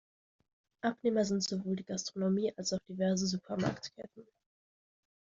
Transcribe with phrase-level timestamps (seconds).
[0.81, 4.25] Abnehmer sind sowohl die Gastronomie als auch diverse Supermarktketten.